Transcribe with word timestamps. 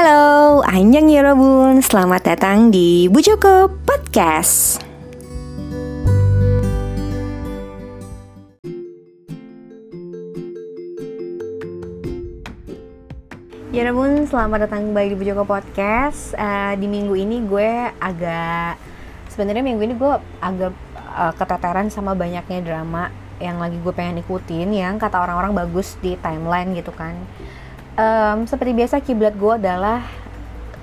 Halo, 0.00 0.64
Anjang 0.64 1.12
Yorobun, 1.12 1.84
selamat 1.84 2.32
datang 2.32 2.72
di 2.72 3.04
Bu 3.12 3.20
Joko 3.20 3.68
Podcast. 3.84 4.80
Yorobun, 13.76 14.24
selamat 14.24 14.64
datang 14.64 14.88
kembali 14.88 15.12
di 15.12 15.16
Bu 15.20 15.24
Joko 15.28 15.44
Podcast. 15.44 16.32
Uh, 16.32 16.72
di 16.80 16.88
minggu 16.88 17.20
ini 17.20 17.44
gue 17.44 17.92
agak, 18.00 18.80
sebenarnya 19.28 19.60
minggu 19.60 19.84
ini 19.84 20.00
gue 20.00 20.16
agak 20.40 20.72
uh, 21.12 21.36
keteteran 21.36 21.92
sama 21.92 22.16
banyaknya 22.16 22.64
drama 22.64 23.12
yang 23.36 23.60
lagi 23.60 23.76
gue 23.76 23.92
pengen 23.92 24.24
ikutin 24.24 24.72
yang 24.72 24.96
kata 24.96 25.20
orang-orang 25.20 25.52
bagus 25.52 26.00
di 26.00 26.16
timeline 26.24 26.72
gitu 26.72 26.88
kan 26.96 27.20
um, 28.00 28.38
seperti 28.48 28.72
biasa 28.72 29.04
kiblat 29.04 29.36
gue 29.36 29.52
adalah 29.60 30.00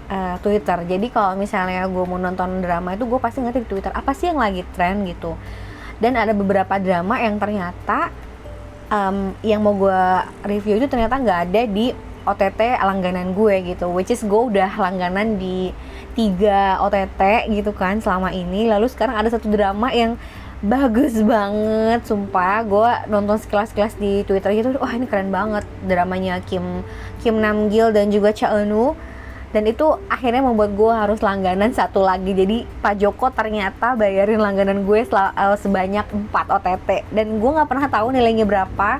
uh, 0.10 0.36
Twitter. 0.42 0.78
Jadi 0.86 1.08
kalau 1.10 1.34
misalnya 1.34 1.86
gue 1.90 2.04
mau 2.06 2.22
nonton 2.22 2.62
drama 2.62 2.94
itu 2.94 3.10
gue 3.10 3.20
pasti 3.20 3.42
ngerti 3.42 3.66
di 3.66 3.70
Twitter 3.70 3.92
apa 3.94 4.14
sih 4.14 4.30
yang 4.30 4.40
lagi 4.40 4.62
tren 4.78 5.04
gitu. 5.10 5.34
Dan 5.98 6.14
ada 6.14 6.32
beberapa 6.38 6.78
drama 6.78 7.18
yang 7.18 7.42
ternyata 7.42 8.14
um, 8.94 9.34
yang 9.42 9.66
mau 9.66 9.74
gue 9.74 10.04
review 10.46 10.78
itu 10.78 10.86
ternyata 10.86 11.18
nggak 11.18 11.40
ada 11.50 11.62
di 11.66 11.90
OTT 12.28 12.84
langganan 12.84 13.34
gue 13.34 13.74
gitu. 13.74 13.90
Which 13.90 14.14
is 14.14 14.22
gue 14.22 14.42
udah 14.54 14.78
langganan 14.78 15.40
di 15.42 15.72
tiga 16.14 16.82
OTT 16.84 17.50
gitu 17.56 17.72
kan 17.74 18.04
selama 18.04 18.30
ini. 18.36 18.70
Lalu 18.70 18.92
sekarang 18.92 19.16
ada 19.18 19.30
satu 19.32 19.48
drama 19.50 19.90
yang 19.96 20.20
bagus 20.62 21.22
banget 21.22 22.02
sumpah. 22.08 22.66
Gue 22.66 22.92
nonton 23.12 23.38
sekelas-kelas 23.38 23.98
di 24.02 24.26
twitter 24.26 24.54
gitu 24.58 24.74
wah 24.82 24.94
ini 24.94 25.06
keren 25.06 25.30
banget 25.30 25.64
dramanya 25.86 26.42
Kim 26.42 26.82
Kim 27.22 27.38
Namgil 27.38 27.94
dan 27.94 28.10
juga 28.10 28.34
Cha 28.34 28.50
Eun 28.54 28.98
dan 29.56 29.64
itu 29.64 29.96
akhirnya 30.12 30.44
membuat 30.44 30.76
gue 30.76 30.92
harus 30.92 31.20
langganan 31.24 31.72
satu 31.72 32.04
lagi. 32.04 32.36
Jadi 32.36 32.68
Pak 32.84 33.00
Joko 33.00 33.32
ternyata 33.32 33.96
bayarin 33.96 34.44
langganan 34.44 34.84
gue 34.84 35.08
uh, 35.08 35.56
sebanyak 35.56 36.04
4 36.04 36.30
OTT 36.30 37.08
dan 37.16 37.28
gue 37.40 37.52
nggak 37.56 37.70
pernah 37.70 37.88
tahu 37.88 38.12
nilainya 38.12 38.44
berapa. 38.44 39.00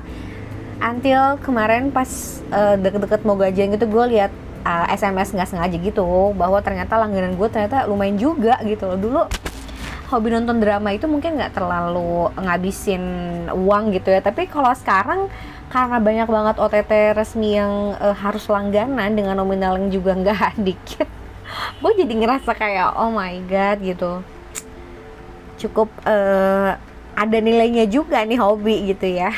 Until 0.78 1.42
kemarin 1.42 1.90
pas 1.90 2.06
uh, 2.54 2.78
deket-deket 2.78 3.26
mau 3.26 3.34
gajian 3.34 3.74
gitu 3.74 3.90
gue 3.90 4.04
lihat 4.14 4.30
uh, 4.62 4.86
SMS 4.94 5.34
nggak 5.34 5.50
sengaja 5.50 5.74
gitu 5.74 6.32
bahwa 6.38 6.62
ternyata 6.62 6.94
langganan 6.96 7.34
gue 7.34 7.48
ternyata 7.50 7.84
lumayan 7.84 8.16
juga 8.16 8.56
gitu 8.64 8.88
loh. 8.88 8.98
Dulu 8.98 9.20
hobi 10.08 10.32
nonton 10.32 10.58
drama 10.58 10.90
itu 10.96 11.04
mungkin 11.04 11.36
nggak 11.36 11.54
terlalu 11.56 12.32
ngabisin 12.36 13.02
uang 13.52 13.92
gitu 13.92 14.08
ya. 14.12 14.24
Tapi 14.24 14.48
kalau 14.48 14.72
sekarang 14.72 15.28
karena 15.68 16.00
banyak 16.00 16.28
banget 16.28 16.56
OTT 16.56 16.92
resmi 17.12 17.60
yang 17.60 17.92
uh, 18.00 18.16
harus 18.16 18.48
langganan 18.48 19.12
dengan 19.12 19.36
nominal 19.36 19.76
yang 19.76 19.92
juga 19.92 20.16
nggak 20.20 20.64
dikit 20.64 21.08
gue 21.78 21.92
jadi 22.04 22.14
ngerasa 22.24 22.52
kayak 22.54 22.98
oh 22.98 23.10
my 23.12 23.34
god 23.48 23.78
gitu. 23.80 24.12
Cukup 25.58 25.90
uh, 26.06 26.78
ada 27.18 27.38
nilainya 27.42 27.88
juga 27.90 28.22
nih 28.22 28.38
hobi 28.38 28.94
gitu 28.94 29.08
ya. 29.08 29.34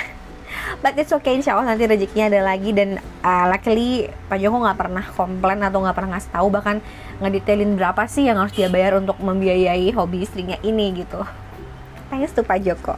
But 0.83 0.99
it's 0.99 1.15
okay 1.15 1.39
insya 1.39 1.55
Allah 1.55 1.73
nanti 1.73 1.87
rezekinya 1.87 2.29
ada 2.29 2.41
lagi. 2.45 2.75
Dan 2.75 3.01
uh, 3.01 3.45
luckily 3.49 4.11
Pak 4.29 4.39
Joko 4.41 4.61
nggak 4.61 4.79
pernah 4.79 5.05
komplain 5.15 5.61
atau 5.65 5.79
nggak 5.81 5.97
pernah 5.97 6.11
ngasih 6.17 6.33
tahu. 6.35 6.47
Bahkan 6.53 6.77
ngedetailin 7.21 7.77
berapa 7.77 8.09
sih 8.09 8.27
yang 8.27 8.41
harus 8.41 8.57
dia 8.57 8.73
bayar 8.73 8.97
untuk 8.97 9.21
membiayai 9.21 9.93
hobi 9.93 10.25
istrinya 10.25 10.57
ini 10.65 11.05
gitu 11.05 11.21
thanks 12.09 12.33
to 12.33 12.43
Pak 12.43 12.65
Joko 12.65 12.97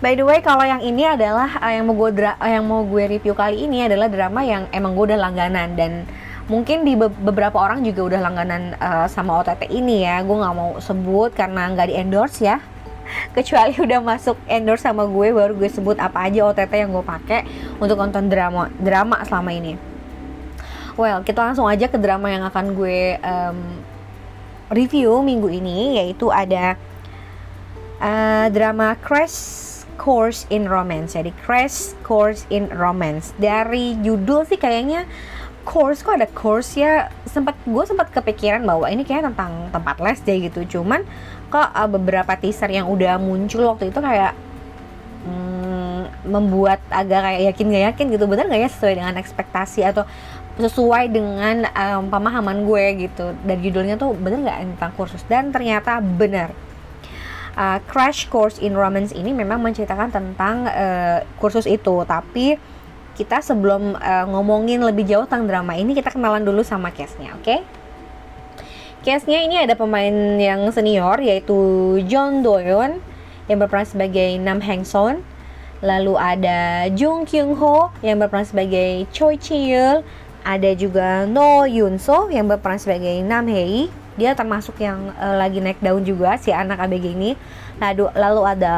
By 0.00 0.16
the 0.16 0.24
way, 0.24 0.40
kalau 0.40 0.64
yang 0.64 0.80
ini 0.80 1.04
adalah 1.04 1.60
uh, 1.60 1.68
yang 1.68 1.84
mau 1.84 1.92
gue 1.92 2.24
uh, 2.24 2.48
yang 2.48 2.64
mau 2.64 2.88
gue 2.88 3.04
review 3.04 3.36
kali 3.36 3.68
ini 3.68 3.84
adalah 3.84 4.08
drama 4.08 4.40
yang 4.40 4.64
emang 4.72 4.96
gue 4.96 5.12
udah 5.12 5.20
langganan 5.28 5.76
dan 5.76 6.08
mungkin 6.48 6.88
di 6.88 6.96
be 6.96 7.12
beberapa 7.12 7.60
orang 7.60 7.84
juga 7.84 8.16
udah 8.16 8.20
langganan 8.24 8.80
uh, 8.80 9.04
sama 9.12 9.44
OTT 9.44 9.68
ini 9.68 10.08
ya. 10.08 10.24
Gue 10.24 10.40
nggak 10.40 10.56
mau 10.56 10.80
sebut 10.80 11.36
karena 11.36 11.68
nggak 11.76 11.92
di 11.92 11.94
endorse 12.00 12.40
ya. 12.40 12.64
Kecuali 13.36 13.76
udah 13.76 14.00
masuk 14.00 14.40
endorse 14.48 14.88
sama 14.88 15.04
gue 15.04 15.36
baru 15.36 15.52
gue 15.52 15.68
sebut 15.68 16.00
apa 16.00 16.32
aja 16.32 16.48
OTT 16.48 16.80
yang 16.80 16.96
gue 16.96 17.04
pakai 17.04 17.44
untuk 17.76 18.00
nonton 18.00 18.32
drama 18.32 18.72
drama 18.80 19.20
selama 19.28 19.52
ini. 19.52 19.89
Well, 21.00 21.24
kita 21.24 21.40
langsung 21.40 21.64
aja 21.64 21.88
ke 21.88 21.96
drama 21.96 22.28
yang 22.28 22.44
akan 22.44 22.76
gue 22.76 23.16
um, 23.24 23.56
review 24.68 25.24
minggu 25.24 25.48
ini, 25.48 25.96
yaitu 25.96 26.28
ada 26.28 26.76
uh, 28.04 28.52
drama 28.52 28.92
Crash 29.00 29.80
Course 29.96 30.44
in 30.52 30.68
Romance. 30.68 31.16
Jadi 31.16 31.32
Crash 31.40 31.96
Course 32.04 32.44
in 32.52 32.68
Romance. 32.68 33.32
Dari 33.40 33.96
judul 34.04 34.44
sih 34.44 34.60
kayaknya 34.60 35.08
course 35.64 36.04
kok 36.04 36.20
ada 36.20 36.28
course 36.28 36.76
ya 36.76 37.08
sempat 37.24 37.56
gue 37.64 37.84
sempat 37.88 38.12
kepikiran 38.12 38.64
bahwa 38.64 38.84
ini 38.88 39.04
kayak 39.04 39.32
tentang 39.32 39.68
tempat 39.68 39.96
les 40.00 40.20
deh 40.24 40.48
gitu 40.48 40.80
cuman 40.80 41.04
kok 41.52 41.68
uh, 41.76 41.84
beberapa 41.84 42.32
teaser 42.32 42.72
yang 42.72 42.88
udah 42.88 43.20
muncul 43.20 43.68
waktu 43.68 43.92
itu 43.92 44.00
kayak 44.00 44.32
hmm, 45.28 46.24
membuat 46.32 46.80
agak 46.88 47.20
kayak 47.22 47.40
yakin 47.52 47.66
gak 47.76 47.84
yakin 47.92 48.06
gitu 48.08 48.24
bener 48.24 48.48
gak 48.48 48.60
ya 48.66 48.70
sesuai 48.72 48.94
dengan 49.04 49.14
ekspektasi 49.20 49.84
atau 49.84 50.08
sesuai 50.60 51.10
dengan 51.10 51.64
um, 51.72 52.12
pemahaman 52.12 52.64
gue 52.68 53.08
gitu. 53.08 53.32
Dan 53.44 53.56
judulnya 53.64 53.96
tuh 53.96 54.12
bener 54.14 54.44
nggak? 54.44 54.58
Tentang 54.76 54.92
kursus. 54.94 55.24
Dan 55.26 55.50
ternyata 55.50 55.98
benar 56.00 56.52
uh, 57.56 57.78
Crash 57.88 58.28
Course 58.28 58.60
in 58.60 58.76
Romance 58.76 59.16
ini 59.16 59.32
memang 59.34 59.60
menceritakan 59.60 60.12
tentang 60.12 60.68
uh, 60.68 61.24
kursus 61.40 61.64
itu. 61.64 62.04
Tapi 62.04 62.56
kita 63.16 63.44
sebelum 63.44 63.98
uh, 63.98 64.26
ngomongin 64.30 64.80
lebih 64.80 65.04
jauh 65.04 65.26
tentang 65.28 65.44
drama 65.50 65.76
ini 65.76 65.92
kita 65.92 66.08
kenalan 66.14 66.40
dulu 66.40 66.64
sama 66.64 66.88
case-nya 66.94 67.36
oke? 67.36 67.44
Okay? 67.44 67.60
case-nya 69.00 69.40
ini 69.40 69.56
ada 69.56 69.72
pemain 69.72 70.12
yang 70.36 70.68
senior 70.76 71.16
yaitu 71.24 71.56
John 72.04 72.44
Doyon 72.44 73.00
yang 73.48 73.58
berperan 73.58 73.88
sebagai 73.88 74.36
Nam 74.36 74.60
Heng 74.60 74.84
Son. 74.84 75.24
Lalu 75.80 76.12
ada 76.20 76.92
Jung 76.92 77.24
Kyung 77.24 77.56
Ho 77.56 77.88
yang 78.04 78.20
berperan 78.20 78.44
sebagai 78.44 79.08
Choi 79.16 79.40
Chi 79.40 79.72
Yeol 79.72 80.04
ada 80.44 80.70
juga 80.72 81.28
No 81.28 81.68
Yun 81.68 82.00
So 82.00 82.32
yang 82.32 82.48
berperan 82.48 82.80
sebagai 82.80 83.20
Nam 83.24 83.46
Hei 83.48 83.92
dia 84.20 84.36
termasuk 84.36 84.76
yang 84.82 85.16
uh, 85.16 85.40
lagi 85.40 85.64
naik 85.64 85.80
daun 85.80 86.04
juga 86.04 86.36
si 86.36 86.52
anak 86.52 86.76
ABG 86.84 87.16
ini. 87.16 87.32
Lalu 87.80 88.12
lalu 88.12 88.42
ada 88.44 88.74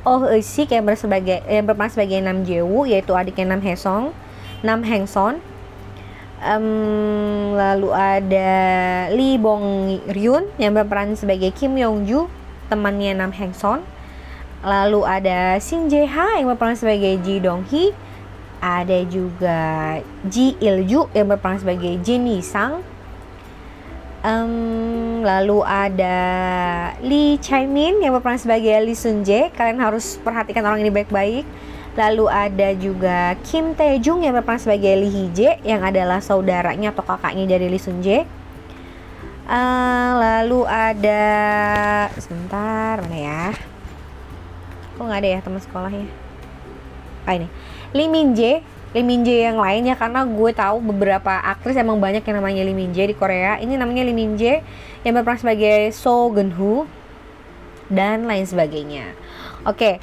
Oh 0.00 0.24
Sik 0.24 0.72
yang 0.72 0.88
bersebagai 0.88 1.44
yang 1.44 1.68
berperan 1.68 1.92
sebagai 1.92 2.24
Nam 2.24 2.48
Jewu 2.48 2.88
yaitu 2.88 3.12
adiknya 3.12 3.52
Nam 3.52 3.60
Hesong 3.60 4.16
Nam 4.64 4.80
Heng 4.84 5.04
Son. 5.04 5.40
Um, 6.40 7.52
lalu 7.52 7.92
ada 7.92 8.52
Lee 9.12 9.36
Bong 9.36 10.00
Ryun 10.08 10.48
yang 10.56 10.72
berperan 10.72 11.12
sebagai 11.12 11.52
Kim 11.52 11.76
Yong 11.76 12.08
Ju 12.08 12.32
temannya 12.72 13.12
Nam 13.12 13.28
Heng 13.36 13.52
Son. 13.52 13.84
Lalu 14.64 15.04
ada 15.04 15.60
Shin 15.60 15.92
Jae 15.92 16.08
Ha 16.08 16.40
yang 16.40 16.48
berperan 16.48 16.76
sebagai 16.80 17.20
Ji 17.20 17.44
Dong 17.44 17.68
Hee 17.68 17.92
ada 18.60 18.98
juga 19.08 19.60
Ji 20.28 20.54
Ilju 20.60 21.10
yang 21.16 21.26
berperan 21.32 21.58
sebagai 21.58 21.96
Jin 22.04 22.28
Sang. 22.44 22.84
Um, 24.20 25.24
lalu 25.24 25.64
ada 25.64 26.20
Lee 27.00 27.40
Chai 27.40 27.64
Min 27.64 28.04
yang 28.04 28.12
berperan 28.12 28.36
sebagai 28.36 28.76
Lee 28.84 28.92
Sun 28.92 29.24
Jae 29.24 29.48
kalian 29.48 29.80
harus 29.80 30.20
perhatikan 30.20 30.60
orang 30.68 30.84
ini 30.84 30.92
baik-baik. 30.92 31.48
Lalu 31.96 32.28
ada 32.28 32.68
juga 32.76 33.34
Kim 33.48 33.72
Tae 33.72 33.96
Jung 33.96 34.20
yang 34.20 34.36
berperan 34.36 34.60
sebagai 34.60 34.92
Lee 34.92 35.08
Hee 35.08 35.32
Jae 35.32 35.52
yang 35.64 35.80
adalah 35.80 36.20
saudaranya 36.20 36.92
atau 36.92 37.00
kakaknya 37.00 37.56
dari 37.56 37.72
Lee 37.72 37.80
Sun 37.80 38.04
Jae 38.04 38.28
uh, 39.50 40.10
lalu 40.16 40.60
ada 40.70 41.24
sebentar 42.16 43.02
mana 43.02 43.18
ya? 43.18 43.44
Kok 44.94 45.04
nggak 45.04 45.20
ada 45.20 45.28
ya 45.28 45.38
teman 45.42 45.60
sekolahnya? 45.60 46.06
Ah 47.26 47.34
ini 47.36 47.48
Lee 47.96 48.10
Min 48.10 48.34
Jae. 48.34 48.62
Lee 48.90 49.06
Min 49.06 49.22
Jae 49.22 49.46
yang 49.46 49.62
lainnya 49.62 49.94
karena 49.94 50.26
gue 50.26 50.50
tahu 50.50 50.82
beberapa 50.82 51.30
aktris 51.46 51.78
emang 51.78 52.02
banyak 52.02 52.26
yang 52.26 52.36
namanya 52.42 52.62
Lee 52.66 52.76
Min 52.76 52.90
Jae 52.90 53.10
di 53.10 53.16
Korea. 53.16 53.58
Ini 53.62 53.78
namanya 53.78 54.02
Lee 54.02 54.16
Min 54.16 54.34
Jae 54.34 54.62
yang 55.06 55.14
berperan 55.14 55.38
sebagai 55.38 55.94
So 55.94 56.30
Geun 56.34 56.54
Hoo 56.58 56.90
dan 57.90 58.26
lain 58.26 58.46
sebagainya. 58.46 59.14
Oke 59.62 60.00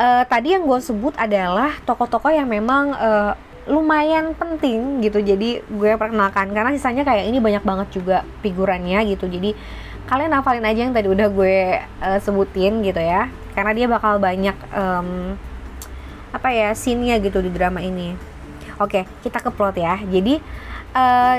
uh, 0.00 0.24
tadi 0.28 0.54
yang 0.54 0.64
gue 0.64 0.80
sebut 0.80 1.16
adalah 1.16 1.76
tokoh-tokoh 1.84 2.32
yang 2.32 2.48
memang 2.48 2.92
uh, 2.96 3.32
lumayan 3.66 4.36
penting 4.38 5.02
gitu. 5.02 5.18
Jadi 5.18 5.60
gue 5.64 5.90
perkenalkan 5.98 6.54
karena 6.54 6.70
sisanya 6.76 7.02
kayak 7.02 7.26
ini 7.26 7.42
banyak 7.42 7.64
banget 7.66 7.88
juga 7.90 8.22
figurannya 8.44 9.02
gitu. 9.10 9.26
Jadi 9.26 9.56
kalian 10.06 10.38
hafalin 10.38 10.62
aja 10.62 10.80
yang 10.86 10.94
tadi 10.94 11.10
udah 11.10 11.28
gue 11.32 11.56
uh, 11.82 12.18
sebutin 12.22 12.84
gitu 12.86 13.02
ya. 13.02 13.26
Karena 13.56 13.72
dia 13.74 13.86
bakal 13.90 14.22
banyak 14.22 14.56
um, 14.70 15.34
apa 16.34 16.48
ya 16.52 16.74
scene-nya 16.74 17.18
gitu 17.22 17.38
di 17.42 17.50
drama 17.50 17.82
ini. 17.82 18.16
Oke, 18.76 19.08
kita 19.24 19.40
ke 19.40 19.50
plot 19.50 19.76
ya. 19.80 19.96
Jadi 20.04 20.36
uh, 20.92 21.36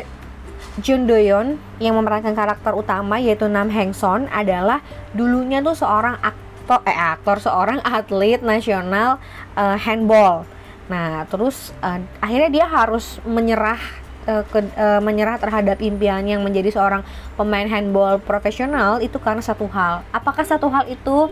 Jun 0.81 1.05
Doyon 1.05 1.57
yang 1.77 1.97
memerankan 1.97 2.33
karakter 2.33 2.73
utama 2.73 3.17
yaitu 3.21 3.45
Nam 3.49 3.69
Heng 3.69 3.93
Son 3.93 4.25
adalah 4.29 4.81
dulunya 5.13 5.61
tuh 5.61 5.77
seorang 5.77 6.17
aktor 6.21 6.81
eh 6.85 6.97
aktor 6.97 7.37
seorang 7.39 7.79
atlet 7.85 8.41
nasional 8.41 9.21
uh, 9.53 9.77
handball. 9.77 10.45
Nah, 10.89 11.27
terus 11.29 11.75
uh, 11.81 12.01
akhirnya 12.21 12.49
dia 12.49 12.65
harus 12.65 13.21
menyerah 13.27 13.79
ke, 14.27 14.59
uh, 14.75 14.99
menyerah 14.99 15.39
terhadap 15.39 15.79
impian 15.79 16.19
yang 16.27 16.43
menjadi 16.43 16.75
seorang 16.75 16.99
pemain 17.39 17.63
handball 17.63 18.19
profesional 18.19 18.99
itu 18.99 19.15
karena 19.23 19.39
satu 19.39 19.71
hal. 19.71 20.03
Apakah 20.11 20.43
satu 20.43 20.67
hal 20.67 20.83
itu 20.91 21.31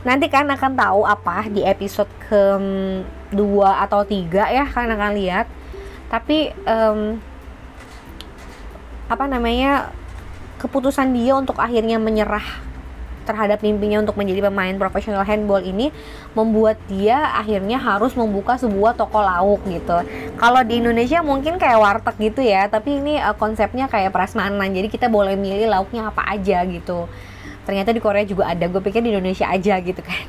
nanti 0.00 0.26
kan 0.32 0.48
akan 0.48 0.72
tahu 0.76 1.00
apa 1.04 1.48
di 1.52 1.60
episode 1.64 2.08
ke 2.26 2.42
dua 3.30 3.84
atau 3.84 4.02
tiga 4.04 4.48
ya 4.48 4.64
kan 4.68 4.88
akan 4.90 5.12
lihat. 5.16 5.46
Tapi 6.10 6.50
um, 6.66 7.20
apa 9.10 9.24
namanya 9.26 9.90
keputusan 10.58 11.10
dia 11.14 11.34
untuk 11.38 11.58
akhirnya 11.58 11.96
menyerah 11.96 12.70
terhadap 13.24 13.62
mimpinya 13.62 14.02
untuk 14.02 14.18
menjadi 14.18 14.50
pemain 14.50 14.74
profesional 14.74 15.22
handball 15.22 15.62
ini 15.62 15.94
membuat 16.34 16.80
dia 16.90 17.30
akhirnya 17.36 17.78
harus 17.78 18.16
membuka 18.18 18.58
sebuah 18.58 18.98
toko 18.98 19.22
lauk 19.22 19.62
gitu. 19.70 20.02
Kalau 20.34 20.60
di 20.66 20.82
Indonesia 20.82 21.22
mungkin 21.22 21.60
kayak 21.60 21.78
warteg 21.78 22.16
gitu 22.18 22.42
ya, 22.42 22.66
tapi 22.66 22.98
ini 22.98 23.22
uh, 23.22 23.36
konsepnya 23.38 23.86
kayak 23.86 24.10
prasmanan. 24.10 24.74
Jadi 24.74 24.90
kita 24.90 25.06
boleh 25.06 25.38
milih 25.38 25.70
lauknya 25.70 26.10
apa 26.10 26.26
aja 26.26 26.64
gitu. 26.66 27.06
Ternyata 27.64 27.90
di 27.92 28.00
Korea 28.02 28.24
juga 28.24 28.48
ada. 28.50 28.64
Gue 28.66 28.80
pikir 28.80 29.04
di 29.04 29.12
Indonesia 29.12 29.48
aja 29.48 29.78
gitu 29.80 30.00
kan. 30.00 30.24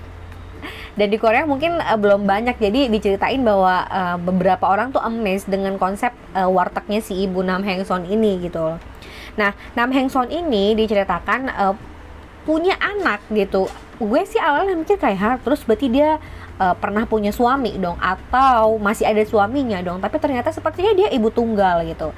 Dan 0.99 1.07
di 1.07 1.17
Korea 1.17 1.47
mungkin 1.47 1.79
uh, 1.79 1.97
belum 1.97 2.27
banyak. 2.27 2.59
Jadi 2.59 2.91
diceritain 2.91 3.41
bahwa 3.41 3.87
uh, 3.87 4.17
beberapa 4.19 4.67
orang 4.67 4.91
tuh 4.91 4.99
amazed 4.99 5.47
dengan 5.47 5.79
konsep 5.79 6.11
uh, 6.35 6.51
wartegnya 6.51 6.99
si 6.99 7.25
ibu 7.25 7.41
Nam 7.41 7.63
Heng 7.63 7.87
Son 7.87 8.03
ini 8.03 8.43
gitu. 8.43 8.75
Nah, 9.39 9.55
Nam 9.73 9.95
Heng 9.95 10.11
Son 10.11 10.27
ini 10.27 10.75
diceritakan 10.75 11.47
uh, 11.47 11.75
punya 12.41 12.73
anak 12.81 13.21
gitu 13.29 13.69
gue 14.01 14.21
sih 14.25 14.41
awalnya 14.41 14.73
mikir 14.73 14.97
kayak 14.97 15.19
ha 15.21 15.31
terus 15.37 15.61
berarti 15.61 15.85
dia 15.93 16.17
uh, 16.57 16.73
pernah 16.73 17.05
punya 17.05 17.29
suami 17.29 17.77
dong 17.77 18.01
atau 18.01 18.81
masih 18.81 19.05
ada 19.05 19.21
suaminya 19.21 19.77
dong 19.85 20.01
tapi 20.01 20.17
ternyata 20.17 20.49
sepertinya 20.49 20.97
dia 20.97 21.07
ibu 21.13 21.29
tunggal 21.29 21.85
gitu 21.85 22.09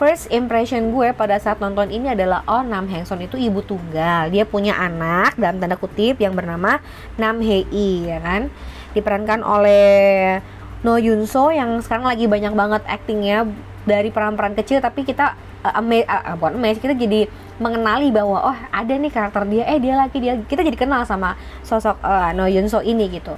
first 0.00 0.32
impression 0.32 0.96
gue 0.96 1.12
pada 1.12 1.36
saat 1.36 1.60
nonton 1.60 1.92
ini 1.92 2.16
adalah 2.16 2.40
oh 2.48 2.64
Nam 2.64 2.88
Heng 2.88 3.04
Son 3.04 3.20
itu 3.20 3.36
ibu 3.36 3.60
tunggal. 3.60 4.32
Dia 4.32 4.48
punya 4.48 4.72
anak 4.80 5.36
dalam 5.36 5.60
tanda 5.60 5.76
kutip 5.76 6.16
yang 6.16 6.32
bernama 6.32 6.80
Nam 7.20 7.44
Hei 7.44 7.68
ya 8.08 8.16
kan? 8.24 8.48
Diperankan 8.96 9.44
oleh 9.44 10.40
No 10.80 10.96
Yun 10.96 11.28
So 11.28 11.52
yang 11.52 11.84
sekarang 11.84 12.08
lagi 12.08 12.24
banyak 12.24 12.56
banget 12.56 12.80
actingnya 12.88 13.44
dari 13.84 14.08
peran-peran 14.08 14.56
kecil 14.56 14.80
tapi 14.80 15.04
kita 15.04 15.36
uh, 15.68 15.74
amazed, 15.76 16.08
uh, 16.08 16.32
bukan 16.40 16.56
amazed 16.56 16.80
kita 16.80 16.96
jadi 16.96 17.28
mengenali 17.60 18.08
bahwa 18.08 18.40
oh 18.40 18.58
ada 18.72 18.96
nih 18.96 19.12
karakter 19.12 19.44
dia 19.52 19.68
eh 19.68 19.76
dia 19.76 20.00
lagi 20.00 20.16
dia 20.16 20.40
kita 20.48 20.64
jadi 20.64 20.80
kenal 20.80 21.04
sama 21.04 21.36
sosok 21.60 22.00
uh, 22.00 22.32
No 22.32 22.48
Yun 22.48 22.72
So 22.72 22.80
ini 22.80 23.04
gitu. 23.12 23.36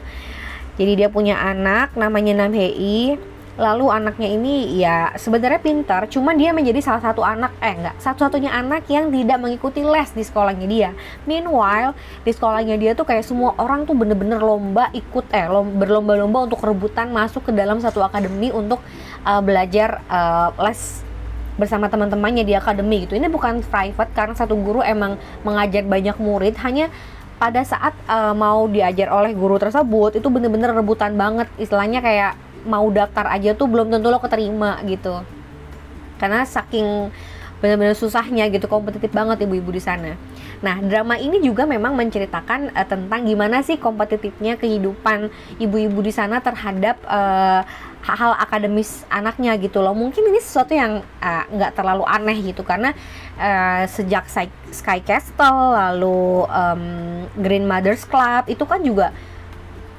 Jadi 0.78 0.94
dia 0.94 1.10
punya 1.10 1.42
anak 1.42 1.98
namanya 1.98 2.46
Nam 2.46 2.54
Hei 2.54 3.18
lalu 3.60 3.92
anaknya 3.92 4.32
ini 4.32 4.80
ya 4.80 5.12
sebenarnya 5.12 5.60
pintar 5.60 6.08
cuman 6.08 6.40
dia 6.40 6.56
menjadi 6.56 6.80
salah 6.80 7.04
satu 7.04 7.20
anak 7.20 7.52
eh 7.60 7.76
enggak 7.76 7.96
satu-satunya 8.00 8.48
anak 8.48 8.88
yang 8.88 9.12
tidak 9.12 9.36
mengikuti 9.36 9.84
les 9.84 10.08
di 10.16 10.24
sekolahnya 10.24 10.64
dia 10.64 10.90
meanwhile 11.28 11.92
di 12.24 12.32
sekolahnya 12.32 12.80
dia 12.80 12.96
tuh 12.96 13.04
kayak 13.04 13.28
semua 13.28 13.52
orang 13.60 13.84
tuh 13.84 13.92
bener-bener 13.92 14.40
lomba 14.40 14.88
ikut 14.96 15.28
eh 15.36 15.44
berlomba-lomba 15.52 16.48
untuk 16.48 16.64
rebutan 16.64 17.12
masuk 17.12 17.44
ke 17.44 17.52
dalam 17.52 17.76
satu 17.76 18.00
akademi 18.00 18.48
untuk 18.48 18.80
uh, 19.28 19.44
belajar 19.44 20.00
uh, 20.08 20.48
les 20.64 21.04
bersama 21.52 21.92
teman-temannya 21.92 22.48
di 22.48 22.56
akademi 22.56 23.04
gitu. 23.04 23.12
Ini 23.12 23.28
bukan 23.28 23.60
private 23.60 24.10
karena 24.16 24.32
satu 24.32 24.56
guru 24.56 24.80
emang 24.80 25.20
mengajar 25.44 25.84
banyak 25.84 26.16
murid 26.16 26.56
hanya 26.64 26.88
pada 27.36 27.60
saat 27.66 27.92
uh, 28.06 28.32
mau 28.32 28.70
diajar 28.70 29.10
oleh 29.10 29.34
guru 29.34 29.58
tersebut 29.58 30.16
itu 30.16 30.28
bener-bener 30.30 30.70
rebutan 30.70 31.18
banget 31.18 31.50
istilahnya 31.58 31.98
kayak 31.98 32.38
mau 32.66 32.86
daftar 32.90 33.30
aja 33.30 33.54
tuh 33.54 33.68
belum 33.68 33.90
tentu 33.90 34.08
lo 34.08 34.18
keterima 34.18 34.80
gitu 34.86 35.22
karena 36.18 36.46
saking 36.46 37.10
benar-benar 37.62 37.94
susahnya 37.94 38.46
gitu 38.50 38.66
kompetitif 38.66 39.14
banget 39.14 39.46
ibu-ibu 39.46 39.70
di 39.70 39.82
sana 39.82 40.18
Nah, 40.62 40.78
drama 40.78 41.18
ini 41.18 41.42
juga 41.42 41.66
memang 41.66 41.98
menceritakan 41.98 42.70
uh, 42.70 42.86
tentang 42.86 43.26
gimana 43.26 43.66
sih 43.66 43.76
kompetitifnya 43.76 44.54
kehidupan 44.54 45.26
ibu-ibu 45.58 45.98
di 45.98 46.14
sana 46.14 46.38
terhadap 46.38 47.02
uh, 47.02 47.66
hal 48.06 48.32
akademis 48.38 49.02
anaknya 49.10 49.58
gitu 49.58 49.82
loh. 49.82 49.94
Mungkin 49.94 50.22
ini 50.22 50.38
sesuatu 50.42 50.74
yang 50.74 51.06
eh, 51.22 51.44
nggak 51.54 51.70
uh, 51.70 51.76
terlalu 51.78 52.02
aneh 52.02 52.34
gitu 52.50 52.66
karena 52.66 52.94
uh, 53.38 53.86
sejak 53.86 54.26
Sky 54.74 54.98
Castle 55.06 55.78
lalu 55.78 56.46
um, 56.50 56.82
Green 57.38 57.62
Mothers 57.62 58.02
Club 58.02 58.50
itu 58.50 58.66
kan 58.66 58.82
juga 58.82 59.14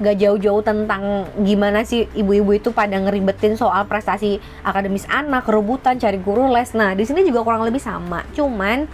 gak 0.02 0.16
jauh-jauh 0.18 0.62
tentang 0.64 1.28
gimana 1.42 1.86
sih 1.86 2.10
ibu-ibu 2.14 2.56
itu 2.56 2.74
pada 2.74 2.98
ngeribetin 2.98 3.54
soal 3.54 3.86
prestasi 3.86 4.42
akademis 4.66 5.06
anak, 5.06 5.46
rebutan 5.46 5.98
cari 5.98 6.18
guru 6.18 6.50
les. 6.50 6.74
Nah, 6.74 6.98
di 6.98 7.06
sini 7.06 7.22
juga 7.22 7.46
kurang 7.46 7.62
lebih 7.62 7.78
sama. 7.78 8.26
Cuman 8.34 8.90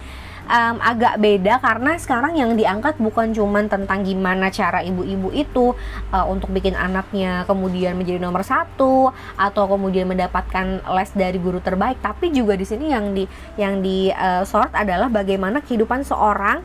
um, 0.51 0.75
agak 0.83 1.17
beda 1.17 1.63
karena 1.63 1.95
sekarang 1.95 2.33
yang 2.35 2.51
diangkat 2.59 2.99
bukan 2.99 3.31
cuman 3.31 3.71
tentang 3.71 4.03
gimana 4.03 4.51
cara 4.51 4.83
ibu-ibu 4.83 5.31
itu 5.31 5.73
uh, 6.11 6.25
untuk 6.27 6.51
bikin 6.51 6.75
anaknya 6.75 7.47
kemudian 7.47 7.95
menjadi 7.95 8.19
nomor 8.19 8.43
satu 8.43 9.15
atau 9.39 9.63
kemudian 9.71 10.05
mendapatkan 10.07 10.83
les 10.83 11.11
dari 11.15 11.39
guru 11.39 11.63
terbaik 11.63 12.03
tapi 12.03 12.35
juga 12.35 12.59
di 12.59 12.65
sini 12.67 12.91
yang 12.91 13.15
di 13.15 13.23
yang 13.55 13.79
di 13.79 14.11
uh, 14.11 14.43
sort 14.43 14.75
adalah 14.75 15.07
bagaimana 15.07 15.63
kehidupan 15.63 16.03
seorang 16.03 16.63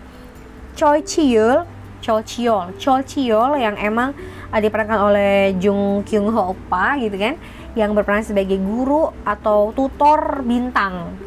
Choi 0.77 1.00
Chiul 1.06 1.75
Choi 2.06 2.23
Chiol 2.23 2.79
Choi 2.79 3.03
Chiol 3.03 3.58
yang 3.58 3.75
emang 3.75 4.14
uh, 4.55 4.61
diperankan 4.62 5.11
oleh 5.11 5.58
Jung 5.58 6.06
Kyung 6.06 6.31
Ho 6.31 6.55
Oppa 6.55 6.94
gitu 7.03 7.19
kan 7.19 7.35
yang 7.75 7.91
berperan 7.99 8.23
sebagai 8.23 8.56
guru 8.62 9.11
atau 9.26 9.75
tutor 9.75 10.47
bintang. 10.47 11.19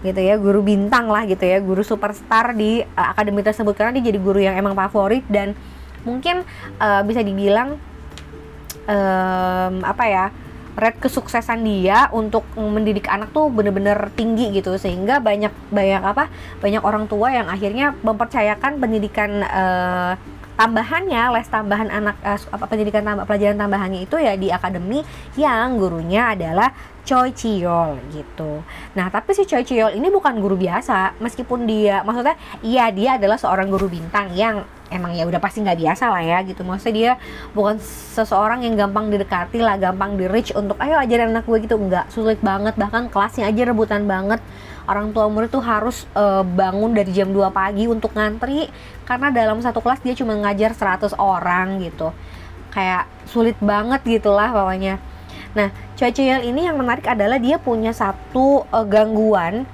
Gitu 0.00 0.16
ya 0.16 0.40
guru 0.40 0.64
bintang 0.64 1.12
lah 1.12 1.28
gitu 1.28 1.44
ya 1.44 1.60
guru 1.60 1.84
superstar 1.84 2.56
di 2.56 2.80
uh, 2.80 3.12
akademi 3.12 3.44
tersebut. 3.44 3.76
Karena 3.76 3.92
dia 4.00 4.08
jadi 4.08 4.18
guru 4.18 4.40
yang 4.40 4.56
emang 4.56 4.72
favorit 4.72 5.28
dan 5.28 5.52
mungkin 6.08 6.40
uh, 6.80 7.04
bisa 7.04 7.20
dibilang 7.20 7.76
um, 8.88 9.74
apa 9.84 10.04
ya 10.08 10.24
rate 10.74 10.98
kesuksesan 10.98 11.62
dia 11.62 12.10
untuk 12.10 12.42
mendidik 12.58 13.06
anak 13.06 13.30
tuh 13.30 13.50
bener-bener 13.50 14.10
tinggi 14.18 14.50
gitu. 14.54 14.74
Sehingga 14.78 15.22
banyak 15.22 15.50
banyak 15.70 16.02
apa 16.02 16.30
banyak 16.58 16.82
orang 16.82 17.06
tua 17.06 17.30
yang 17.30 17.46
akhirnya 17.46 17.94
mempercayakan 18.02 18.82
pendidikan 18.82 19.42
uh, 19.42 20.14
tambahannya 20.54 21.22
les 21.34 21.48
tambahan 21.50 21.90
anak 21.90 22.16
uh, 22.22 22.38
apa 22.54 22.64
pendidikan 22.70 23.02
tambah 23.02 23.26
pelajaran 23.26 23.58
tambahannya 23.58 24.06
itu 24.06 24.16
ya 24.18 24.38
di 24.38 24.48
akademi 24.54 25.02
yang 25.34 25.76
gurunya 25.78 26.34
adalah 26.34 26.70
Choi 27.04 27.36
Chiol 27.36 28.00
gitu. 28.16 28.64
Nah, 28.96 29.12
tapi 29.12 29.36
si 29.36 29.44
Choi 29.44 29.60
Chiol 29.60 29.92
ini 29.92 30.08
bukan 30.08 30.40
guru 30.40 30.56
biasa, 30.56 31.20
meskipun 31.20 31.68
dia 31.68 32.00
maksudnya 32.00 32.32
iya 32.64 32.88
dia 32.88 33.20
adalah 33.20 33.36
seorang 33.36 33.68
guru 33.68 33.92
bintang 33.92 34.32
yang 34.32 34.64
emang 34.88 35.12
ya 35.12 35.28
udah 35.28 35.36
pasti 35.36 35.60
nggak 35.60 35.84
biasa 35.84 36.08
lah 36.08 36.24
ya 36.24 36.38
gitu. 36.48 36.64
Maksudnya 36.64 36.94
dia 36.96 37.12
bukan 37.52 37.76
seseorang 38.16 38.64
yang 38.64 38.72
gampang 38.80 39.12
didekati 39.12 39.60
lah, 39.60 39.76
gampang 39.76 40.16
di 40.16 40.24
reach 40.24 40.56
untuk 40.56 40.80
ayo 40.80 40.96
ajarin 40.96 41.36
anak 41.36 41.44
gue 41.44 41.60
gitu, 41.68 41.76
nggak 41.76 42.08
sulit 42.08 42.40
banget 42.40 42.72
bahkan 42.80 43.12
kelasnya 43.12 43.52
aja 43.52 43.68
rebutan 43.68 44.08
banget 44.08 44.40
orang 44.84 45.12
tua 45.16 45.28
murid 45.32 45.48
tuh 45.48 45.64
harus 45.64 46.04
uh, 46.12 46.44
bangun 46.44 46.92
dari 46.92 47.10
jam 47.10 47.32
2 47.32 47.50
pagi 47.50 47.88
untuk 47.88 48.12
ngantri 48.12 48.68
karena 49.08 49.32
dalam 49.32 49.60
satu 49.60 49.80
kelas 49.80 50.00
dia 50.04 50.14
cuma 50.16 50.36
ngajar 50.36 50.72
100 50.76 51.16
orang 51.16 51.80
gitu. 51.80 52.12
Kayak 52.72 53.06
sulit 53.28 53.56
banget 53.62 54.02
gitulah 54.04 54.50
pokoknya. 54.52 55.00
Nah 55.54 55.70
Choi 55.94 56.10
ini 56.42 56.66
yang 56.66 56.76
menarik 56.76 57.06
adalah 57.06 57.38
dia 57.38 57.56
punya 57.56 57.94
satu 57.94 58.66
uh, 58.68 58.86
gangguan. 58.86 59.64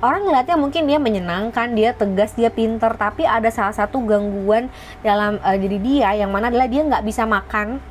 Orang 0.00 0.24
ngeliatnya 0.24 0.56
mungkin 0.56 0.88
dia 0.88 0.96
menyenangkan, 0.96 1.76
dia 1.76 1.92
tegas, 1.92 2.32
dia 2.32 2.48
pinter, 2.48 2.88
tapi 2.96 3.28
ada 3.28 3.52
salah 3.52 3.76
satu 3.76 4.00
gangguan 4.00 4.72
dalam 5.04 5.36
uh, 5.44 5.56
diri 5.60 5.76
dia 5.76 6.16
yang 6.16 6.32
mana 6.32 6.48
adalah 6.48 6.64
dia 6.64 6.80
nggak 6.80 7.04
bisa 7.04 7.28
makan 7.28 7.84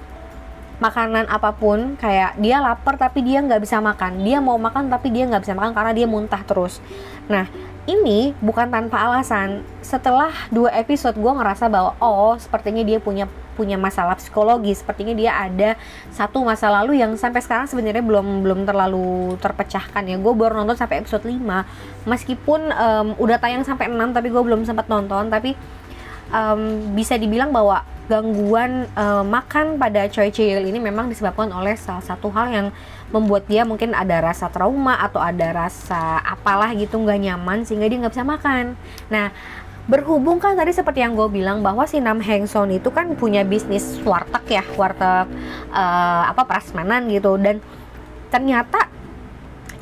makanan 0.81 1.29
apa 1.29 1.53
pun 1.53 1.93
kayak 1.97 2.37
dia 2.41 2.57
lapar 2.57 2.97
tapi 2.97 3.21
dia 3.21 3.41
nggak 3.41 3.61
bisa 3.61 3.77
makan. 3.77 4.25
Dia 4.25 4.41
mau 4.41 4.57
makan 4.57 4.89
tapi 4.89 5.13
dia 5.13 5.29
nggak 5.29 5.43
bisa 5.45 5.53
makan 5.53 5.73
karena 5.73 5.91
dia 5.93 6.07
muntah 6.09 6.41
terus. 6.41 6.81
Nah 7.29 7.45
ini 7.83 8.31
bukan 8.39 8.71
tanpa 8.71 9.03
alasan. 9.03 9.61
Setelah 9.83 10.31
dua 10.49 10.71
episode 10.79 11.19
gue 11.19 11.33
ngerasa 11.35 11.67
bahwa 11.67 11.99
oh 11.99 12.33
sepertinya 12.39 12.81
dia 12.81 12.97
punya 13.03 13.27
punya 13.53 13.77
masalah 13.77 14.17
psikologi. 14.17 14.73
Sepertinya 14.73 15.13
dia 15.13 15.31
ada 15.35 15.77
satu 16.09 16.41
masa 16.41 16.73
lalu 16.73 16.99
yang 16.99 17.13
sampai 17.19 17.39
sekarang 17.43 17.69
sebenarnya 17.69 18.01
belum 18.01 18.41
belum 18.41 18.59
terlalu 18.65 19.37
terpecahkan 19.37 20.03
ya. 20.09 20.17
Gue 20.17 20.33
baru 20.33 20.63
nonton 20.63 20.79
sampai 20.79 21.05
episode 21.05 21.27
5 21.27 22.07
meskipun 22.09 22.61
um, 22.73 23.07
udah 23.21 23.37
tayang 23.37 23.61
sampai 23.63 23.87
6 23.87 23.99
tapi 24.15 24.27
gue 24.33 24.41
belum 24.41 24.65
sempat 24.65 24.89
nonton. 24.89 25.29
Tapi 25.29 25.53
um, 26.33 26.91
bisa 26.97 27.15
dibilang 27.15 27.53
bahwa 27.53 27.85
gangguan 28.11 28.89
uh, 28.99 29.23
makan 29.23 29.79
pada 29.79 30.11
Choi 30.11 30.27
Cheol 30.27 30.67
ini 30.67 30.75
memang 30.81 31.07
disebabkan 31.07 31.47
oleh 31.55 31.79
salah 31.79 32.03
satu 32.03 32.27
hal 32.35 32.51
yang 32.51 32.67
membuat 33.15 33.47
dia 33.47 33.63
mungkin 33.63 33.95
ada 33.95 34.19
rasa 34.19 34.51
trauma 34.51 34.99
atau 34.99 35.23
ada 35.23 35.55
rasa 35.55 36.19
apalah 36.19 36.75
gitu 36.75 36.99
nggak 36.99 37.19
nyaman 37.23 37.63
sehingga 37.63 37.87
dia 37.87 38.03
nggak 38.03 38.11
bisa 38.11 38.27
makan. 38.27 38.75
Nah 39.07 39.31
berhubung 39.83 40.39
kan 40.39 40.55
tadi 40.55 40.71
seperti 40.71 41.03
yang 41.03 41.15
gue 41.15 41.27
bilang 41.27 41.59
bahwa 41.59 41.83
si 41.83 41.99
Nam 41.99 42.23
Heng 42.23 42.47
Son 42.47 42.71
itu 42.71 42.87
kan 42.91 43.11
punya 43.19 43.43
bisnis 43.43 43.99
warteg 44.03 44.59
ya 44.59 44.63
warteg 44.79 45.27
uh, 45.71 46.23
apa 46.27 46.43
prasmanan 46.47 47.11
gitu 47.11 47.35
dan 47.35 47.59
ternyata 48.31 48.87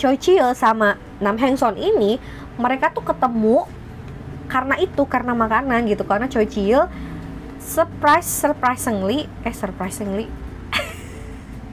Choi 0.02 0.18
Chil 0.18 0.58
sama 0.58 0.98
Nam 1.22 1.38
Heng 1.38 1.54
Son 1.54 1.78
ini 1.78 2.18
mereka 2.58 2.90
tuh 2.90 3.06
ketemu 3.06 3.70
karena 4.52 4.76
itu 4.84 5.08
karena 5.08 5.32
makanan 5.32 5.88
gitu. 5.88 6.04
Karena 6.04 6.28
Choi 6.28 6.44
Chil 6.44 6.84
surprise 7.64 8.28
surprisingly 8.28 9.32
eh 9.48 9.56
surprisingly. 9.56 10.28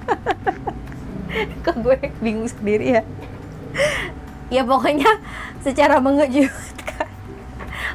Kok 1.67 1.77
gue 1.83 1.99
bingung 2.23 2.47
sendiri 2.47 3.03
ya? 3.03 3.03
Ya 4.49 4.63
pokoknya 4.63 5.19
secara 5.61 5.99
mengejutkan. 5.99 7.11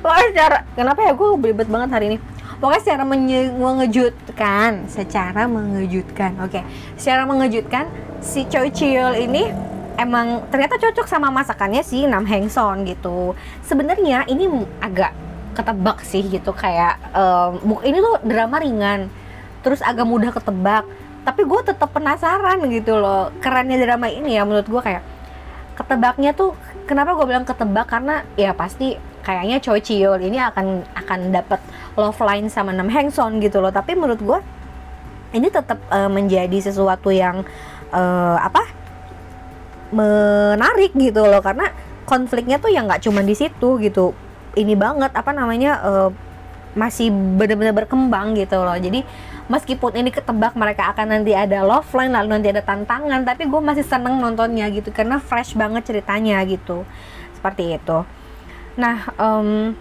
Pokoknya 0.03 0.27
secara 0.35 0.57
kenapa 0.75 0.99
ya? 1.07 1.15
Gue 1.15 1.39
belibet 1.39 1.71
banget 1.71 1.89
hari 1.95 2.05
ini. 2.13 2.17
Pokoknya 2.59 2.81
secara 2.83 3.03
mengejutkan. 3.55 4.85
Secara 4.91 5.47
mengejutkan 5.47 6.37
oke. 6.43 6.51
Okay. 6.59 6.63
secara 6.99 7.23
mengejutkan 7.23 7.87
si 8.19 8.45
Choi 8.51 8.69
Chiol 8.69 9.15
ini 9.15 9.72
emang 9.97 10.45
ternyata 10.49 10.79
cocok 10.79 11.07
sama 11.07 11.29
masakannya 11.29 11.81
si 11.85 12.05
Nam 12.05 12.25
Heng 12.25 12.49
Son 12.49 12.85
gitu. 12.87 13.37
Sebenarnya 13.65 14.25
ini 14.27 14.49
agak 14.81 15.13
ketebak 15.53 16.01
sih 16.01 16.25
gitu 16.25 16.49
kayak 16.49 16.97
um, 17.13 17.77
ini 17.85 18.01
tuh 18.01 18.17
drama 18.25 18.57
ringan 18.57 19.05
terus 19.61 19.85
agak 19.85 20.01
mudah 20.01 20.33
ketebak 20.33 20.81
tapi 21.21 21.45
gue 21.45 21.61
tetap 21.61 21.93
penasaran 21.93 22.57
gitu 22.73 22.97
loh 22.97 23.29
kerennya 23.37 23.77
drama 23.77 24.09
ini 24.09 24.33
ya 24.33 24.49
menurut 24.49 24.65
gue 24.65 24.81
kayak 24.81 25.05
ketebaknya 25.77 26.33
tuh 26.33 26.53
kenapa 26.85 27.17
gue 27.17 27.25
bilang 27.25 27.45
ketebak? 27.47 27.87
Karena 27.89 28.21
ya 28.37 28.53
pasti 28.53 28.95
kayaknya 29.23 29.57
Choi 29.63 29.81
Chiol 29.81 30.19
ini 30.21 30.37
akan 30.37 30.83
akan 30.93 31.19
dapat 31.31 31.59
love 31.97 32.19
line 32.21 32.47
sama 32.51 32.75
Nam 32.75 32.89
Heng 32.91 33.09
Son 33.09 33.41
gitu 33.41 33.59
loh. 33.63 33.73
Tapi 33.73 33.97
menurut 33.97 34.21
gue 34.21 34.39
ini 35.33 35.49
tetap 35.49 35.81
uh, 35.89 36.09
menjadi 36.11 36.61
sesuatu 36.61 37.09
yang 37.09 37.41
uh, 37.89 38.37
apa 38.37 38.61
menarik 39.93 40.91
gitu 40.97 41.21
loh 41.23 41.39
karena 41.39 41.69
konfliknya 42.03 42.57
tuh 42.57 42.73
yang 42.73 42.89
nggak 42.89 43.05
cuma 43.05 43.21
di 43.21 43.37
situ 43.37 43.77
gitu. 43.79 44.11
Ini 44.53 44.73
banget 44.77 45.13
apa 45.13 45.31
namanya 45.33 45.71
uh, 45.81 46.09
masih 46.73 47.13
benar-benar 47.13 47.73
berkembang 47.85 48.33
gitu 48.33 48.57
loh. 48.57 48.75
Jadi 48.75 49.05
meskipun 49.47 49.93
ini 49.93 50.09
ketebak 50.09 50.57
mereka 50.57 50.89
akan 50.91 51.19
nanti 51.19 51.37
ada 51.37 51.61
love 51.61 51.89
line 51.93 52.13
lalu 52.13 52.39
nanti 52.39 52.49
ada 52.49 52.65
tantangan 52.65 53.21
tapi 53.21 53.45
gue 53.45 53.61
masih 53.61 53.85
seneng 53.85 54.17
nontonnya 54.17 54.67
gitu 54.73 54.89
karena 54.89 55.21
fresh 55.21 55.53
banget 55.53 55.85
ceritanya 55.85 56.41
gitu. 56.49 56.83
Seperti 57.37 57.77
itu. 57.77 57.97
Nah 58.75 59.09
um, 59.21 59.77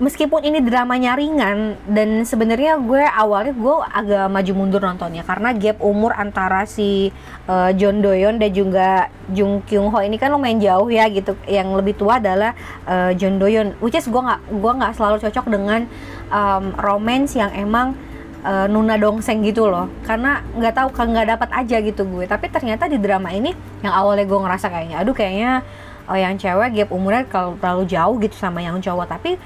meskipun 0.00 0.40
ini 0.40 0.64
dramanya 0.64 1.12
ringan 1.12 1.76
dan 1.84 2.24
sebenarnya 2.24 2.80
gue 2.80 3.04
awalnya 3.04 3.52
gue 3.52 3.74
agak 3.84 4.26
maju 4.32 4.52
mundur 4.56 4.80
nontonnya 4.80 5.20
karena 5.28 5.52
gap 5.52 5.76
umur 5.84 6.16
antara 6.16 6.64
si 6.64 7.12
uh, 7.44 7.68
John 7.76 8.00
Doyon 8.00 8.40
dan 8.40 8.50
juga 8.50 9.12
Jung 9.28 9.60
Kyung 9.68 9.92
Ho 9.92 10.00
ini 10.00 10.16
kan 10.16 10.32
lumayan 10.32 10.56
jauh 10.56 10.88
ya 10.88 11.04
gitu. 11.12 11.36
Yang 11.44 11.68
lebih 11.76 11.94
tua 12.00 12.16
adalah 12.16 12.56
uh, 12.88 13.12
John 13.12 13.36
Doyon 13.36 13.76
which 13.84 13.92
is 13.92 14.08
gue 14.08 14.22
nggak 14.24 14.40
gue 14.48 14.72
nggak 14.80 14.92
selalu 14.96 15.16
cocok 15.20 15.46
dengan 15.52 15.84
um, 16.32 16.72
romance 16.80 17.36
yang 17.36 17.52
emang 17.52 17.92
uh, 18.40 18.64
Nuna 18.72 18.96
Dongseng 18.96 19.44
gitu 19.44 19.68
loh. 19.68 19.92
Karena 20.08 20.40
nggak 20.56 20.74
tahu 20.80 20.88
kan 20.96 21.12
nggak 21.12 21.28
dapat 21.36 21.48
aja 21.52 21.76
gitu 21.84 22.08
gue. 22.08 22.24
Tapi 22.24 22.48
ternyata 22.48 22.88
di 22.88 22.96
drama 22.96 23.28
ini 23.36 23.52
yang 23.84 23.92
awalnya 23.92 24.24
gue 24.24 24.38
ngerasa 24.48 24.72
kayaknya 24.72 24.96
aduh 25.04 25.12
kayaknya 25.12 25.60
oh, 26.08 26.16
yang 26.16 26.34
cewek 26.40 26.72
gap 26.72 26.88
umurnya 26.88 27.22
kalau 27.28 27.54
terlalu 27.60 27.84
jauh 27.84 28.16
gitu 28.16 28.34
sama 28.34 28.64
yang 28.64 28.80
cowok. 28.80 29.06
Tapi 29.06 29.36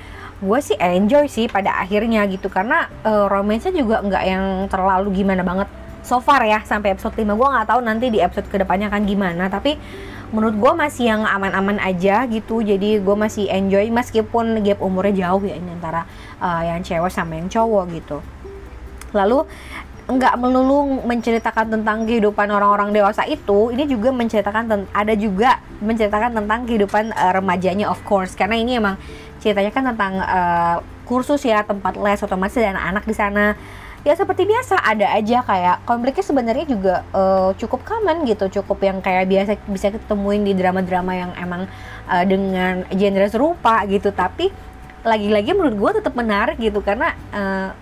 gue 0.42 0.58
sih 0.58 0.76
enjoy 0.78 1.30
sih 1.30 1.46
pada 1.46 1.78
akhirnya 1.78 2.26
gitu 2.26 2.50
karena 2.50 2.90
uh, 3.06 3.30
romansnya 3.30 3.70
juga 3.70 4.02
nggak 4.02 4.24
yang 4.26 4.44
terlalu 4.66 5.22
gimana 5.22 5.46
banget. 5.46 5.68
So 6.04 6.20
far 6.20 6.44
ya 6.44 6.60
sampai 6.60 6.92
episode 6.92 7.16
5 7.16 7.24
gue 7.32 7.48
nggak 7.48 7.68
tahu 7.70 7.80
nanti 7.80 8.12
di 8.12 8.20
episode 8.20 8.50
ke 8.50 8.60
depannya 8.60 8.92
kan 8.92 9.08
gimana 9.08 9.48
tapi 9.48 9.80
menurut 10.34 10.58
gue 10.58 10.72
masih 10.74 11.04
yang 11.08 11.22
aman-aman 11.24 11.78
aja 11.80 12.26
gitu. 12.26 12.60
Jadi 12.60 12.98
gue 12.98 13.16
masih 13.16 13.48
enjoy 13.48 13.88
meskipun 13.88 14.60
gap 14.66 14.82
umurnya 14.82 15.30
jauh 15.30 15.42
ya 15.46 15.54
ini 15.54 15.70
antara 15.72 16.04
uh, 16.42 16.62
yang 16.66 16.82
cewek 16.82 17.08
sama 17.08 17.38
yang 17.38 17.48
cowok 17.48 17.84
gitu. 17.94 18.18
Lalu 19.14 19.46
nggak 20.04 20.36
melulu 20.36 21.00
menceritakan 21.08 21.80
tentang 21.80 22.04
kehidupan 22.04 22.52
orang-orang 22.52 22.92
dewasa 22.92 23.24
itu 23.24 23.72
ini 23.72 23.88
juga 23.88 24.12
menceritakan 24.12 24.92
ada 24.92 25.14
juga 25.16 25.64
menceritakan 25.80 26.44
tentang 26.44 26.68
kehidupan 26.68 27.16
uh, 27.16 27.32
remajanya 27.32 27.88
of 27.88 27.96
course. 28.04 28.36
Karena 28.36 28.60
ini 28.60 28.76
emang 28.76 29.00
ceritanya 29.44 29.68
kan 29.68 29.84
tentang 29.92 30.16
uh, 30.24 30.80
kursus 31.04 31.44
ya 31.44 31.60
tempat 31.68 32.00
les 32.00 32.24
otomatis 32.24 32.56
dan 32.56 32.80
anak 32.80 33.04
di 33.04 33.12
sana. 33.12 33.52
Ya 34.04 34.12
seperti 34.12 34.44
biasa 34.44 34.84
ada 34.84 35.16
aja 35.16 35.40
kayak 35.40 35.84
konfliknya 35.88 36.24
sebenarnya 36.24 36.66
juga 36.68 36.94
uh, 37.12 37.56
cukup 37.56 37.84
common 37.88 38.24
gitu 38.28 38.52
cukup 38.60 38.80
yang 38.84 39.00
kayak 39.00 39.28
biasa 39.28 39.56
bisa 39.68 39.92
ketemuin 39.96 40.44
di 40.44 40.52
drama-drama 40.52 41.12
yang 41.12 41.32
emang 41.40 41.64
uh, 42.08 42.24
dengan 42.24 42.84
genre 42.92 43.28
serupa 43.28 43.84
gitu. 43.88 44.12
Tapi 44.12 44.52
lagi-lagi 45.04 45.52
menurut 45.52 45.76
gue 45.76 45.90
tetap 46.00 46.16
menarik 46.16 46.56
gitu 46.56 46.80
karena 46.80 47.12
uh, 47.32 47.72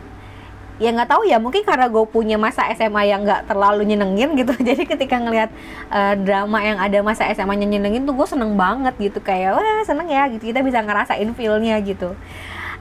ya 0.82 0.90
nggak 0.90 1.10
tahu 1.14 1.22
ya 1.22 1.38
mungkin 1.38 1.62
karena 1.62 1.86
gue 1.86 2.04
punya 2.10 2.34
masa 2.34 2.66
SMA 2.74 3.06
yang 3.06 3.22
nggak 3.22 3.46
terlalu 3.46 3.86
nyenengin 3.86 4.34
gitu. 4.34 4.50
Jadi 4.68 4.82
ketika 4.82 5.22
ngelihat 5.22 5.54
uh, 5.94 6.18
drama 6.18 6.58
yang 6.58 6.82
ada 6.82 6.98
masa 7.06 7.30
SMA 7.30 7.54
nya 7.62 7.78
nyenengin 7.78 8.02
tuh 8.02 8.18
gue 8.18 8.26
seneng 8.26 8.58
banget 8.58 8.98
gitu. 8.98 9.22
Kayak 9.22 9.62
wah 9.62 9.80
seneng 9.86 10.10
ya 10.10 10.26
gitu. 10.34 10.50
Kita 10.50 10.66
bisa 10.66 10.82
ngerasain 10.82 11.30
feelnya 11.38 11.78
gitu. 11.86 12.18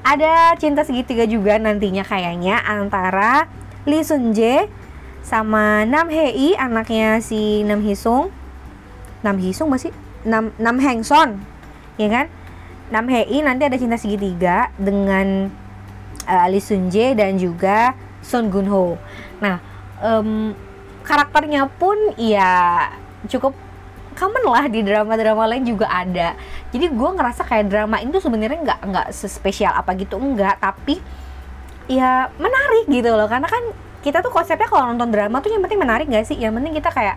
Ada 0.01 0.57
cinta 0.57 0.81
segitiga 0.81 1.29
juga 1.29 1.61
nantinya 1.61 2.01
kayaknya 2.01 2.57
antara 2.65 3.45
Lee 3.85 4.01
Sun 4.01 4.33
Jae 4.33 4.65
sama 5.21 5.85
Nam 5.85 6.09
Hei 6.09 6.57
anaknya 6.57 7.21
si 7.21 7.61
Nam 7.61 7.85
Hisung 7.85 8.33
Nam 9.21 9.37
Hisung 9.37 9.69
masih? 9.69 9.93
Nam 10.25 10.49
Nam 10.57 10.81
Heng 10.81 11.05
Son 11.05 11.45
ya 11.97 12.09
kan? 12.09 12.25
Nam 12.89 13.05
Hei 13.07 13.39
nanti 13.45 13.63
ada 13.63 13.77
cinta 13.77 13.95
segitiga 13.95 14.73
dengan 14.81 15.53
uh, 16.31 16.47
Lee 16.47 16.63
Sun 16.63 16.87
Jae 16.87 17.11
dan 17.11 17.35
juga 17.35 17.91
Son 18.23 18.47
Gun 18.47 18.71
Ho. 18.71 18.95
Nah, 19.43 19.59
um, 19.99 20.55
karakternya 21.03 21.67
pun 21.75 22.15
ya 22.15 22.87
cukup 23.27 23.51
common 24.15 24.43
lah 24.47 24.65
di 24.71 24.79
drama-drama 24.85 25.49
lain 25.51 25.67
juga 25.67 25.91
ada. 25.91 26.37
Jadi 26.71 26.87
gue 26.87 27.09
ngerasa 27.19 27.43
kayak 27.43 27.67
drama 27.67 27.99
itu 27.99 28.17
sebenarnya 28.23 28.59
nggak 28.63 28.79
nggak 28.87 29.07
sespesial 29.11 29.75
apa 29.75 29.91
gitu 29.99 30.15
enggak, 30.15 30.55
tapi 30.61 31.03
ya 31.91 32.31
menarik 32.39 32.87
gitu 32.87 33.11
loh 33.11 33.27
karena 33.27 33.49
kan 33.51 33.59
kita 34.01 34.23
tuh 34.25 34.33
konsepnya 34.33 34.65
kalau 34.65 34.89
nonton 34.93 35.13
drama 35.13 35.37
tuh 35.43 35.53
yang 35.53 35.61
penting 35.61 35.77
menarik 35.77 36.09
gak 36.09 36.25
sih? 36.25 36.37
Yang 36.37 36.57
penting 36.57 36.73
kita 36.73 36.89
kayak 36.89 37.15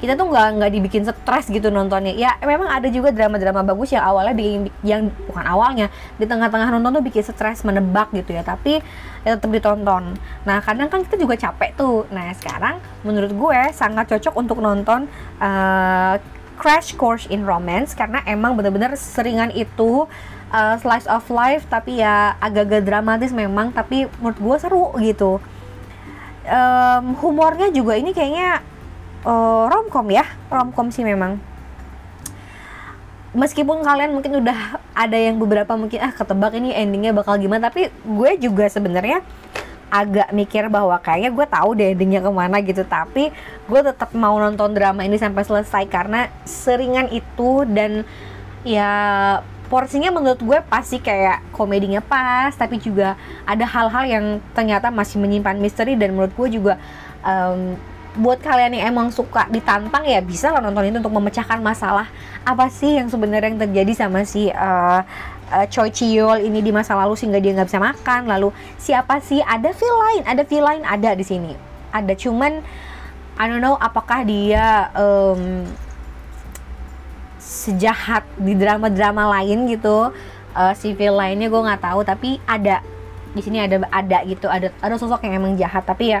kita 0.00 0.16
tuh 0.16 0.32
nggak 0.32 0.48
nggak 0.56 0.70
dibikin 0.72 1.04
stres 1.04 1.52
gitu 1.52 1.68
nontonnya. 1.68 2.16
Ya 2.16 2.40
memang 2.40 2.72
ada 2.72 2.88
juga 2.88 3.12
drama-drama 3.12 3.60
bagus 3.60 3.92
yang 3.92 4.02
awalnya 4.02 4.32
bikin 4.32 4.72
yang 4.80 5.12
bukan 5.28 5.44
awalnya 5.44 5.86
di 6.16 6.24
tengah-tengah 6.24 6.72
nonton 6.72 6.98
tuh 6.98 7.04
bikin 7.04 7.20
stres 7.20 7.62
menebak 7.62 8.08
gitu 8.16 8.32
ya. 8.32 8.40
Tapi 8.40 8.80
ya 9.28 9.36
tetap 9.36 9.52
ditonton. 9.52 10.16
Nah 10.48 10.58
kadang 10.64 10.88
kan 10.88 11.04
kita 11.04 11.20
juga 11.20 11.36
capek 11.36 11.76
tuh. 11.76 12.08
Nah 12.08 12.32
sekarang 12.32 12.80
menurut 13.04 13.30
gue 13.30 13.60
sangat 13.76 14.08
cocok 14.08 14.34
untuk 14.40 14.58
nonton 14.64 15.04
uh, 15.36 16.16
Crash 16.56 16.96
Course 16.96 17.28
in 17.28 17.44
Romance 17.44 17.92
karena 17.96 18.24
emang 18.28 18.56
bener-bener 18.56 18.92
seringan 18.96 19.48
itu 19.52 20.04
uh, 20.52 20.76
slice 20.80 21.08
of 21.08 21.24
life 21.32 21.64
tapi 21.68 22.00
ya 22.00 22.36
agak-agak 22.40 22.84
dramatis 22.84 23.32
memang 23.32 23.72
tapi 23.72 24.08
menurut 24.20 24.40
gue 24.40 24.56
seru 24.60 24.86
gitu. 25.00 25.40
Um, 26.40 27.14
humornya 27.20 27.68
juga 27.68 28.00
ini 28.00 28.16
kayaknya 28.16 28.64
uh, 29.24 29.64
romcom 29.68 30.06
ya 30.10 30.24
romcom 30.48 30.88
sih 30.92 31.04
memang. 31.04 31.40
Meskipun 33.30 33.86
kalian 33.86 34.10
mungkin 34.10 34.42
udah 34.42 34.82
ada 34.90 35.14
yang 35.14 35.38
beberapa 35.38 35.78
mungkin 35.78 36.02
ah 36.02 36.10
ketebak 36.10 36.58
ini 36.58 36.74
endingnya 36.74 37.14
bakal 37.14 37.38
gimana 37.38 37.70
tapi 37.70 37.86
gue 38.02 38.30
juga 38.42 38.66
sebenarnya 38.66 39.22
agak 39.90 40.30
mikir 40.30 40.70
bahwa 40.70 40.98
kayaknya 41.02 41.30
gue 41.34 41.46
tahu 41.50 41.70
deh 41.74 41.94
endingnya 41.94 42.22
ke 42.22 42.30
mana 42.30 42.62
gitu 42.62 42.86
tapi 42.86 43.34
gue 43.66 43.80
tetap 43.82 44.14
mau 44.14 44.38
nonton 44.38 44.70
drama 44.70 45.02
ini 45.02 45.18
sampai 45.18 45.42
selesai 45.42 45.86
karena 45.90 46.30
seringan 46.46 47.10
itu 47.10 47.66
dan 47.66 48.06
ya 48.62 48.90
porsinya 49.66 50.14
menurut 50.14 50.42
gue 50.42 50.58
pasti 50.66 51.02
kayak 51.02 51.42
komedinya 51.54 51.98
pas 52.02 52.54
tapi 52.54 52.78
juga 52.78 53.18
ada 53.46 53.66
hal-hal 53.66 54.04
yang 54.06 54.24
ternyata 54.54 54.90
masih 54.90 55.18
menyimpan 55.18 55.58
misteri 55.58 55.98
dan 55.98 56.14
menurut 56.14 56.34
gue 56.34 56.58
juga 56.58 56.74
um, 57.22 57.74
buat 58.18 58.42
kalian 58.42 58.74
yang 58.74 58.90
emang 58.90 59.14
suka 59.14 59.46
ditantang 59.54 60.02
ya 60.02 60.18
bisa 60.18 60.50
lah 60.50 60.58
nonton 60.58 60.90
itu 60.90 60.98
untuk 60.98 61.14
memecahkan 61.14 61.62
masalah 61.62 62.10
apa 62.42 62.66
sih 62.66 62.98
yang 62.98 63.06
sebenarnya 63.06 63.54
yang 63.54 63.60
terjadi 63.62 63.92
sama 63.94 64.26
si 64.26 64.50
uh, 64.50 65.06
uh, 65.50 65.66
Choi 65.70 65.90
Chiol 65.94 66.46
ini 66.46 66.62
di 66.62 66.70
masa 66.70 66.94
lalu 66.98 67.18
sehingga 67.18 67.42
dia 67.42 67.52
nggak 67.54 67.68
bisa 67.68 67.82
makan. 67.82 68.30
Lalu 68.30 68.48
siapa 68.78 69.18
sih? 69.22 69.42
Ada 69.42 69.74
feel 69.74 69.94
lain 69.94 70.22
ada 70.24 70.42
feel 70.46 70.64
lain 70.64 70.82
ada 70.86 71.14
di 71.14 71.24
sini. 71.26 71.52
Ada 71.90 72.14
cuman 72.14 72.62
I 73.40 73.44
don't 73.48 73.62
know 73.62 73.78
apakah 73.78 74.22
dia 74.22 74.90
um, 74.94 75.66
sejahat 77.40 78.26
di 78.38 78.54
drama-drama 78.54 79.30
lain 79.40 79.70
gitu. 79.70 80.14
Uh, 80.50 80.74
si 80.74 80.98
feel 80.98 81.14
lainnya 81.14 81.46
gue 81.46 81.62
nggak 81.62 81.82
tahu 81.82 82.02
tapi 82.02 82.42
ada 82.42 82.82
di 83.30 83.38
sini 83.38 83.62
ada 83.62 83.86
ada 83.94 84.26
gitu 84.26 84.50
ada 84.50 84.74
ada 84.82 84.94
sosok 84.98 85.22
yang 85.26 85.42
emang 85.42 85.54
jahat. 85.54 85.86
Tapi 85.86 86.18
ya 86.18 86.20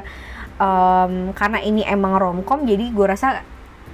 um, 0.60 1.32
karena 1.32 1.58
ini 1.64 1.82
emang 1.88 2.20
romcom 2.20 2.68
jadi 2.68 2.92
gue 2.92 3.06
rasa 3.08 3.40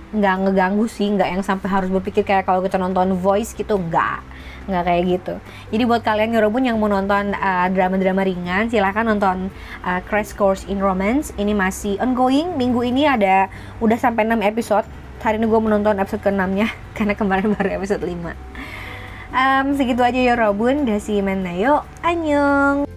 nggak 0.06 0.34
ngeganggu 0.46 0.86
sih 0.86 1.10
nggak 1.14 1.28
yang 1.38 1.42
sampai 1.42 1.66
harus 1.66 1.90
berpikir 1.90 2.22
kayak 2.22 2.46
kalau 2.46 2.62
kita 2.62 2.78
nonton 2.78 3.14
voice 3.18 3.54
gitu 3.54 3.78
nggak. 3.78 4.22
Nggak 4.66 4.82
kayak 4.86 5.02
gitu. 5.06 5.34
Jadi 5.74 5.82
buat 5.86 6.02
kalian 6.02 6.30
Yorobun 6.34 6.66
yang 6.66 6.78
mau 6.78 6.90
nonton 6.90 7.34
uh, 7.34 7.66
drama-drama 7.70 8.22
ringan 8.26 8.66
silahkan 8.70 9.06
nonton 9.06 9.50
uh, 9.82 10.00
Crash 10.06 10.34
Course 10.34 10.66
in 10.66 10.78
Romance. 10.82 11.34
Ini 11.38 11.54
masih 11.54 11.98
ongoing. 12.02 12.54
Minggu 12.54 12.82
ini 12.86 13.06
ada 13.06 13.50
udah 13.82 13.98
sampai 13.98 14.26
6 14.26 14.42
episode. 14.42 14.86
Hari 15.22 15.42
ini 15.42 15.50
gue 15.50 15.58
menonton 15.58 15.98
episode 15.98 16.22
ke-6 16.22 16.42
nya 16.54 16.70
karena 16.96 17.18
kemarin 17.18 17.50
baru 17.58 17.82
episode 17.82 18.06
5 18.06 18.14
um, 19.36 19.66
segitu 19.74 20.00
aja 20.06 20.20
Yorobun 20.20 20.88
dasi 20.88 21.20
menayo 21.20 21.84
annyeong 22.00 22.88